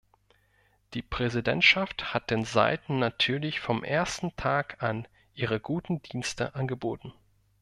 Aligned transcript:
Die 0.95 1.03
Präsidentschaft 1.03 2.15
hat 2.15 2.31
den 2.31 2.43
Seiten 2.43 2.97
natürlich 2.97 3.59
vom 3.59 3.83
ersten 3.83 4.35
Tag 4.35 4.81
an 4.81 5.07
ihre 5.35 5.59
guten 5.59 6.01
Dienste 6.01 6.55
angeboten. 6.55 7.13